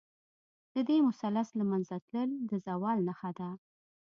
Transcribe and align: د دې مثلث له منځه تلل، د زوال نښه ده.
د 0.73 0.75
دې 0.87 0.97
مثلث 1.07 1.47
له 1.59 1.63
منځه 1.71 1.95
تلل، 2.07 2.31
د 2.49 2.51
زوال 2.65 2.97
نښه 3.07 3.31
ده. 3.39 3.49